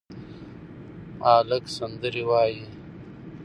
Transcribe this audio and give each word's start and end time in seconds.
هلک 1.29 1.63
سندرې 1.77 2.21
وايي 2.29 2.61